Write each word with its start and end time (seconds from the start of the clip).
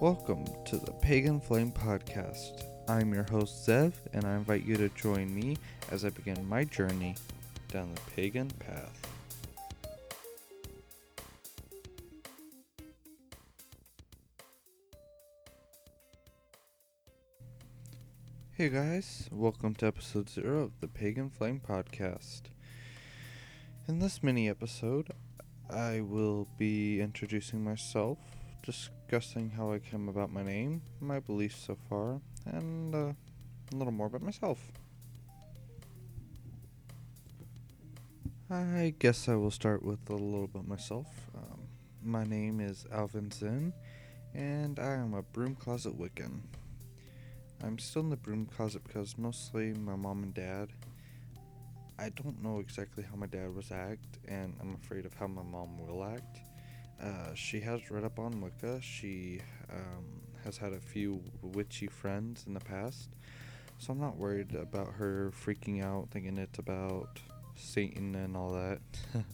Welcome 0.00 0.44
to 0.66 0.76
the 0.76 0.92
Pagan 0.92 1.40
Flame 1.40 1.72
Podcast. 1.72 2.64
I'm 2.86 3.14
your 3.14 3.22
host, 3.22 3.66
Zev, 3.66 3.94
and 4.12 4.26
I 4.26 4.34
invite 4.34 4.62
you 4.62 4.76
to 4.76 4.90
join 4.90 5.34
me 5.34 5.56
as 5.90 6.04
I 6.04 6.10
begin 6.10 6.46
my 6.46 6.64
journey 6.64 7.16
down 7.72 7.94
the 7.94 8.00
pagan 8.10 8.50
path. 8.58 8.92
Hey 18.52 18.68
guys, 18.68 19.30
welcome 19.32 19.74
to 19.76 19.86
episode 19.86 20.28
zero 20.28 20.64
of 20.64 20.78
the 20.80 20.88
Pagan 20.88 21.30
Flame 21.30 21.62
Podcast. 21.66 22.42
In 23.88 24.00
this 24.00 24.22
mini 24.22 24.46
episode, 24.46 25.08
I 25.70 26.02
will 26.02 26.48
be 26.58 27.00
introducing 27.00 27.64
myself, 27.64 28.18
discussing 29.06 29.50
how 29.50 29.72
I 29.72 29.78
came 29.78 30.08
about 30.08 30.32
my 30.32 30.42
name, 30.42 30.82
my 31.00 31.20
beliefs 31.20 31.64
so 31.64 31.76
far, 31.88 32.20
and 32.44 32.92
uh, 32.92 32.98
a 32.98 33.76
little 33.76 33.92
more 33.92 34.08
about 34.08 34.22
myself. 34.22 34.58
I 38.50 38.94
guess 38.98 39.28
I 39.28 39.36
will 39.36 39.52
start 39.52 39.84
with 39.84 40.10
a 40.10 40.14
little 40.14 40.44
about 40.44 40.66
myself. 40.66 41.06
Um, 41.36 41.60
my 42.02 42.24
name 42.24 42.58
is 42.58 42.84
Alvin 42.90 43.30
Zinn, 43.30 43.72
and 44.34 44.80
I 44.80 44.94
am 44.94 45.14
a 45.14 45.22
broom 45.22 45.54
closet 45.54 45.96
Wiccan. 45.96 46.40
I'm 47.62 47.78
still 47.78 48.02
in 48.02 48.10
the 48.10 48.16
broom 48.16 48.46
closet 48.46 48.82
because 48.82 49.16
mostly 49.16 49.72
my 49.72 49.94
mom 49.94 50.24
and 50.24 50.34
dad. 50.34 50.70
I 51.96 52.08
don't 52.08 52.42
know 52.42 52.58
exactly 52.58 53.04
how 53.08 53.14
my 53.14 53.26
dad 53.26 53.54
was 53.54 53.70
act, 53.70 54.18
and 54.26 54.56
I'm 54.60 54.74
afraid 54.74 55.06
of 55.06 55.14
how 55.14 55.28
my 55.28 55.44
mom 55.44 55.78
will 55.78 56.04
act. 56.04 56.40
Uh, 57.02 57.34
she 57.34 57.60
has 57.60 57.90
read 57.90 58.04
up 58.04 58.18
on 58.18 58.40
Wicca. 58.40 58.80
She 58.80 59.40
um, 59.70 60.04
has 60.44 60.56
had 60.56 60.72
a 60.72 60.80
few 60.80 61.22
witchy 61.42 61.86
friends 61.88 62.44
in 62.46 62.54
the 62.54 62.60
past, 62.60 63.10
so 63.78 63.92
I'm 63.92 64.00
not 64.00 64.16
worried 64.16 64.54
about 64.54 64.94
her 64.94 65.32
freaking 65.44 65.84
out, 65.84 66.08
thinking 66.10 66.38
it's 66.38 66.58
about 66.58 67.20
Satan 67.54 68.14
and 68.14 68.36
all 68.36 68.52
that. 68.52 68.80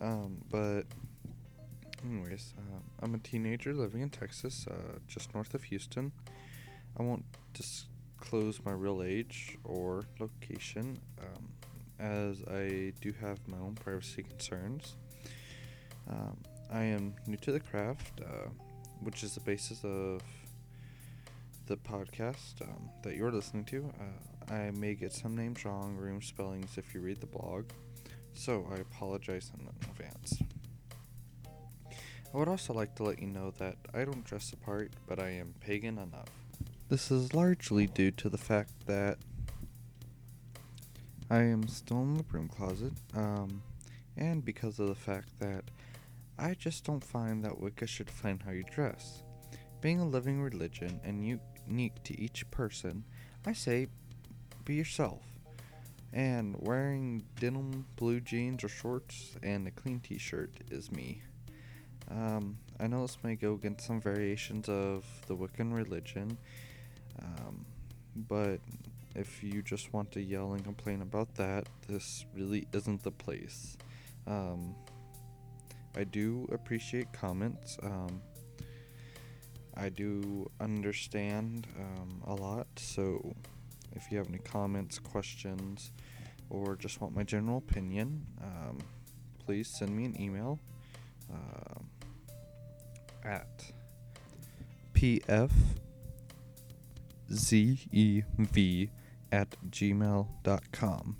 um, 0.00 0.38
but 0.50 0.82
anyways, 2.04 2.54
um, 2.58 2.82
I'm 3.00 3.14
a 3.14 3.18
teenager 3.18 3.72
living 3.72 4.00
in 4.00 4.10
Texas, 4.10 4.66
uh, 4.68 4.98
just 5.06 5.34
north 5.34 5.54
of 5.54 5.64
Houston. 5.64 6.12
I 6.98 7.02
won't 7.02 7.24
disclose 7.54 8.60
my 8.64 8.72
real 8.72 9.02
age 9.02 9.58
or 9.64 10.04
location, 10.18 11.00
um, 11.20 11.48
as 11.98 12.42
I 12.50 12.92
do 13.00 13.14
have 13.20 13.46
my 13.46 13.58
own 13.58 13.76
privacy 13.76 14.22
concerns. 14.24 14.96
Um, 16.08 16.36
I 16.72 16.84
am 16.84 17.14
new 17.26 17.36
to 17.38 17.52
the 17.52 17.60
craft, 17.60 18.20
uh, 18.20 18.48
which 19.00 19.22
is 19.22 19.34
the 19.34 19.40
basis 19.40 19.84
of 19.84 20.22
the 21.66 21.76
podcast 21.76 22.60
um, 22.62 22.90
that 23.02 23.16
you're 23.16 23.30
listening 23.30 23.64
to. 23.66 23.92
Uh, 24.00 24.52
I 24.52 24.70
may 24.72 24.94
get 24.94 25.12
some 25.12 25.36
names 25.36 25.64
wrong 25.64 25.96
or 25.98 26.20
spellings 26.20 26.76
if 26.76 26.94
you 26.94 27.00
read 27.00 27.20
the 27.20 27.26
blog, 27.26 27.66
so 28.34 28.66
I 28.70 28.76
apologize 28.76 29.50
in 29.58 29.68
advance. 29.88 30.42
I 32.34 32.38
would 32.38 32.48
also 32.48 32.72
like 32.72 32.94
to 32.96 33.02
let 33.02 33.20
you 33.20 33.28
know 33.28 33.52
that 33.58 33.76
I 33.92 34.04
don't 34.04 34.24
dress 34.24 34.52
apart, 34.52 34.92
but 35.06 35.18
I 35.18 35.30
am 35.30 35.54
pagan 35.60 35.98
enough. 35.98 36.30
This 36.88 37.10
is 37.10 37.34
largely 37.34 37.86
due 37.86 38.10
to 38.12 38.28
the 38.28 38.38
fact 38.38 38.72
that 38.86 39.18
I 41.30 41.42
am 41.42 41.68
still 41.68 42.02
in 42.02 42.14
the 42.14 42.22
broom 42.22 42.48
closet, 42.48 42.92
um, 43.14 43.62
and 44.16 44.44
because 44.44 44.78
of 44.78 44.88
the 44.88 44.94
fact 44.94 45.28
that 45.40 45.64
I 46.38 46.54
just 46.54 46.84
don't 46.84 47.04
find 47.04 47.44
that 47.44 47.60
Wicca 47.60 47.86
should 47.86 48.06
define 48.06 48.40
how 48.44 48.52
you 48.52 48.64
dress. 48.64 49.22
Being 49.80 50.00
a 50.00 50.08
living 50.08 50.40
religion 50.40 51.00
and 51.04 51.26
unique 51.26 52.02
to 52.04 52.20
each 52.20 52.50
person, 52.50 53.04
I 53.46 53.52
say 53.52 53.88
be 54.64 54.74
yourself. 54.74 55.22
And 56.12 56.56
wearing 56.60 57.24
denim 57.40 57.86
blue 57.96 58.20
jeans 58.20 58.62
or 58.64 58.68
shorts 58.68 59.36
and 59.42 59.66
a 59.66 59.70
clean 59.70 60.00
t 60.00 60.18
shirt 60.18 60.52
is 60.70 60.92
me. 60.92 61.22
Um, 62.10 62.58
I 62.78 62.86
know 62.86 63.02
this 63.02 63.18
may 63.22 63.34
go 63.34 63.54
against 63.54 63.86
some 63.86 64.00
variations 64.00 64.68
of 64.68 65.04
the 65.26 65.36
Wiccan 65.36 65.74
religion, 65.74 66.36
um, 67.22 67.64
but 68.28 68.60
if 69.14 69.42
you 69.42 69.62
just 69.62 69.92
want 69.92 70.10
to 70.12 70.20
yell 70.20 70.52
and 70.52 70.64
complain 70.64 71.02
about 71.02 71.34
that, 71.36 71.68
this 71.88 72.24
really 72.34 72.66
isn't 72.72 73.02
the 73.02 73.10
place. 73.10 73.76
Um, 74.26 74.74
I 75.96 76.04
do 76.04 76.48
appreciate 76.52 77.12
comments. 77.12 77.78
Um, 77.82 78.22
I 79.74 79.88
do 79.88 80.50
understand 80.60 81.66
um, 81.78 82.22
a 82.26 82.34
lot, 82.34 82.66
so 82.76 83.34
if 83.94 84.10
you 84.10 84.18
have 84.18 84.28
any 84.28 84.38
comments, 84.38 84.98
questions, 84.98 85.92
or 86.50 86.76
just 86.76 87.00
want 87.00 87.14
my 87.14 87.22
general 87.22 87.58
opinion, 87.58 88.26
um, 88.42 88.78
please 89.44 89.68
send 89.68 89.96
me 89.96 90.04
an 90.04 90.20
email 90.20 90.58
uh, 91.32 91.80
at 93.24 93.72
pfzev 94.94 95.50
at 99.32 99.56
gmail.com. 99.70 101.16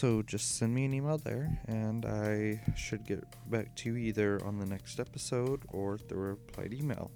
So 0.00 0.22
just 0.22 0.56
send 0.56 0.74
me 0.74 0.86
an 0.86 0.94
email 0.94 1.18
there, 1.18 1.60
and 1.68 2.06
I 2.06 2.62
should 2.74 3.04
get 3.04 3.22
back 3.50 3.76
to 3.76 3.90
you 3.90 3.96
either 3.98 4.42
on 4.46 4.58
the 4.58 4.64
next 4.64 4.98
episode 4.98 5.60
or 5.68 5.98
through 5.98 6.22
a 6.22 6.28
replied 6.30 6.72
email. 6.72 7.10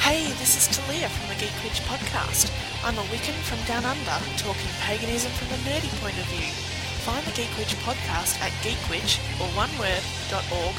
Hey, 0.00 0.32
this 0.40 0.56
is 0.56 0.74
Talia 0.74 1.10
from 1.10 1.28
the 1.28 1.38
Geek 1.38 1.52
Witch 1.62 1.82
podcast. 1.82 2.50
I'm 2.82 2.96
a 2.96 3.02
Wiccan 3.12 3.36
from 3.44 3.60
Down 3.68 3.84
Under, 3.84 4.24
talking 4.38 4.70
paganism 4.80 5.30
from 5.32 5.48
a 5.48 5.60
nerdy 5.68 5.92
point 6.00 6.16
of 6.16 6.24
view. 6.32 6.48
Find 7.04 7.22
the 7.26 7.32
Geek 7.32 7.50
Witch 7.58 7.76
podcast 7.84 8.40
at 8.40 8.52
geekwitch, 8.64 9.20
or 9.38 9.48
one 9.48 9.68
word, 9.78 10.00
dot 10.30 10.50
org, 10.50 10.74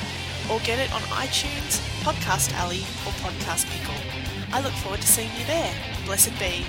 or 0.51 0.59
get 0.59 0.79
it 0.79 0.93
on 0.93 1.01
iTunes, 1.01 1.79
Podcast 2.01 2.53
Alley, 2.53 2.81
or 3.05 3.11
Podcast 3.23 3.65
Pickle. 3.69 3.95
I 4.53 4.61
look 4.61 4.73
forward 4.73 5.01
to 5.01 5.07
seeing 5.07 5.29
you 5.39 5.45
there. 5.45 5.73
Blessed 6.05 6.37
be. 6.39 6.63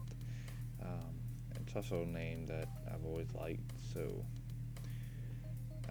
Um, 0.81 1.15
it's 1.59 1.75
also 1.75 2.01
a 2.01 2.05
name 2.05 2.47
that 2.47 2.67
I've 2.91 3.05
always 3.05 3.33
liked, 3.33 3.71
so 3.93 4.25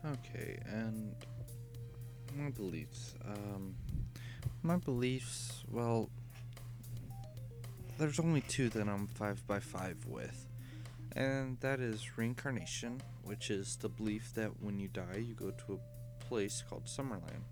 Okay, 0.05 0.59
and 0.67 1.15
my 2.37 2.51
beliefs. 2.51 3.15
Um, 3.25 3.75
my 4.63 4.77
beliefs, 4.77 5.65
well, 5.71 6.11
there's 7.97 8.21
only 8.21 8.43
two 8.43 8.69
that 8.71 8.87
I'm 8.87 9.07
five 9.07 9.47
by 9.47 9.59
five 9.59 9.97
with, 10.07 10.47
and 11.17 11.59
that 11.61 11.81
is 11.81 12.19
reincarnation, 12.19 13.01
which 13.25 13.51
is 13.51 13.77
the 13.77 13.89
belief 13.89 14.35
that 14.35 14.51
when 14.61 14.79
you 14.79 14.89
die, 14.89 15.25
you 15.27 15.35
go 15.35 15.51
to 15.51 15.75
a 15.81 16.25
place 16.25 16.63
called 16.69 16.85
Summerland, 16.85 17.43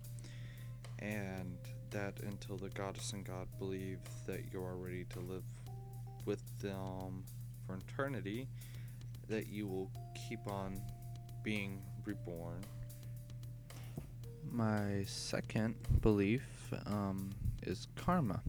and 0.99 1.57
that 1.91 2.19
until 2.21 2.57
the 2.57 2.69
goddess 2.69 3.13
and 3.13 3.25
god 3.25 3.47
believe 3.59 3.99
that 4.25 4.41
you 4.51 4.61
are 4.61 4.75
ready 4.75 5.05
to 5.05 5.19
live 5.19 5.43
with 6.25 6.41
them 6.59 7.23
for 7.65 7.75
eternity, 7.75 8.47
that 9.29 9.47
you 9.47 9.67
will 9.67 9.89
keep 10.27 10.39
on 10.47 10.79
being 11.43 11.81
reborn. 12.05 12.61
My 14.51 15.03
second 15.07 15.75
belief 16.01 16.43
um, 16.85 17.29
is 17.63 17.87
karma, 17.95 18.41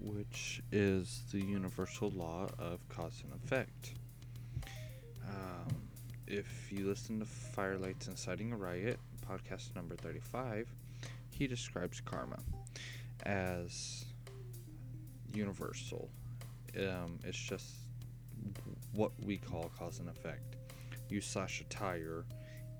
which 0.00 0.62
is 0.72 1.22
the 1.32 1.40
universal 1.40 2.10
law 2.10 2.48
of 2.58 2.86
cause 2.88 3.22
and 3.24 3.32
effect. 3.42 3.92
Um, 5.28 5.74
if 6.26 6.70
you 6.70 6.86
listen 6.86 7.18
to 7.20 7.26
Fire 7.26 7.78
Lyte's 7.78 8.08
Inciting 8.08 8.52
a 8.52 8.56
Riot, 8.56 8.98
podcast 9.28 9.74
number 9.74 9.96
35, 9.96 10.68
he 11.38 11.46
describes 11.46 12.00
karma 12.00 12.38
as 13.24 14.04
universal. 15.32 16.10
Um, 16.76 17.20
it's 17.24 17.38
just 17.38 17.66
what 18.92 19.12
we 19.22 19.36
call 19.36 19.70
cause 19.78 20.00
and 20.00 20.08
effect. 20.08 20.56
You 21.08 21.20
slash 21.20 21.60
a 21.60 21.64
tire, 21.64 22.24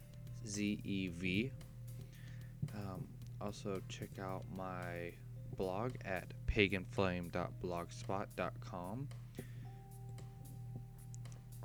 Um, 2.75 3.07
also 3.41 3.81
check 3.89 4.19
out 4.21 4.45
my 4.57 5.13
blog 5.57 5.93
at 6.05 6.33
paganflame.blogspot.com. 6.47 9.09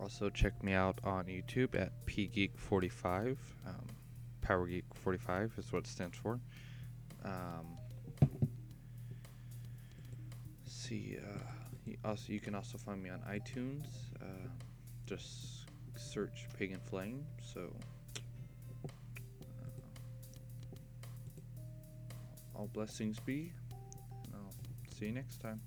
Also, 0.01 0.29
check 0.29 0.63
me 0.63 0.71
out 0.73 0.97
on 1.03 1.25
YouTube 1.25 1.75
at 1.75 1.91
pgeek45. 2.05 3.35
Um, 3.67 3.75
Power 4.41 4.65
Geek 4.65 4.85
45 4.93 5.51
is 5.57 5.73
what 5.73 5.79
it 5.79 5.87
stands 5.87 6.17
for. 6.17 6.39
Um, 7.25 7.77
see, 10.65 11.17
uh, 11.19 11.39
you 11.85 11.97
also 12.05 12.31
you 12.31 12.39
can 12.39 12.55
also 12.55 12.77
find 12.77 13.03
me 13.03 13.09
on 13.09 13.19
iTunes. 13.29 13.83
Uh, 14.21 14.47
just 15.05 15.58
search 16.09 16.47
Pagan 16.57 16.79
Flame. 16.89 17.23
So, 17.53 17.71
uh, 18.83 18.89
all 22.55 22.67
blessings 22.73 23.19
be. 23.19 23.53
And 24.23 24.33
I'll 24.33 24.53
see 24.97 25.05
you 25.05 25.11
next 25.11 25.39
time. 25.39 25.61